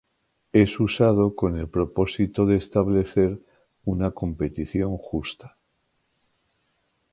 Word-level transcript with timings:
Es 0.51 0.79
usado 0.79 1.35
con 1.35 1.59
el 1.59 1.69
propósito 1.69 2.47
de 2.47 2.55
establecer 2.57 3.37
una 3.85 4.09
competición 4.09 4.97
justa. 4.97 5.55